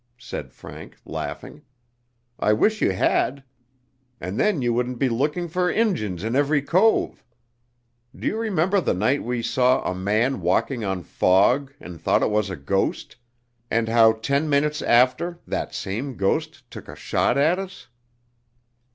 said 0.17 0.51
Frank, 0.51 0.97
laughing. 1.05 1.61
"I 2.39 2.53
wish 2.53 2.81
you 2.81 2.89
had, 2.91 3.43
and 4.19 4.39
then 4.39 4.63
you 4.63 4.73
wouldn't 4.73 4.97
be 4.97 5.09
looking 5.09 5.47
for 5.47 5.69
Injuns 5.69 6.23
in 6.23 6.35
every 6.35 6.63
cove. 6.63 7.23
Do 8.15 8.25
you 8.25 8.35
remember 8.35 8.81
the 8.81 8.95
night 8.95 9.21
we 9.21 9.43
saw 9.43 9.83
a 9.83 9.93
man 9.93 10.41
walking 10.41 10.83
on 10.83 11.03
fog 11.03 11.71
and 11.79 12.01
thought 12.01 12.23
it 12.23 12.31
was 12.31 12.49
a 12.49 12.55
ghost, 12.55 13.15
and 13.69 13.87
how 13.87 14.13
ten 14.13 14.49
minutes 14.49 14.81
after 14.81 15.37
that 15.45 15.75
same 15.75 16.17
ghost 16.17 16.67
took 16.71 16.87
a 16.87 16.95
shot 16.95 17.37
at 17.37 17.59
us?" 17.59 17.87